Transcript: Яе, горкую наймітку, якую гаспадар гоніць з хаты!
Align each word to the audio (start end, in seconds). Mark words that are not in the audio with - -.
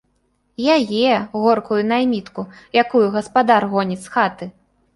Яе, 0.75 1.13
горкую 1.43 1.77
наймітку, 1.91 2.41
якую 2.85 3.05
гаспадар 3.19 3.71
гоніць 3.77 4.03
з 4.11 4.19
хаты! 4.19 4.53